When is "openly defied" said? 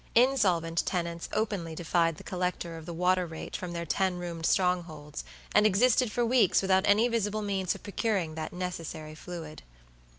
1.31-2.17